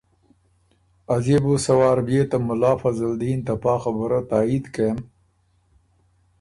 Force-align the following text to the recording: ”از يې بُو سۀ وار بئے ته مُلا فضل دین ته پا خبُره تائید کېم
”از 1.13 1.23
يې 1.31 1.37
بُو 1.43 1.53
سۀ 1.63 1.73
وار 1.79 1.99
بئے 2.05 2.21
ته 2.29 2.37
مُلا 2.47 2.73
فضل 2.81 3.11
دین 3.21 3.39
ته 3.47 3.53
پا 3.63 3.73
خبُره 3.83 4.19
تائید 4.29 4.65
کېم 4.73 4.97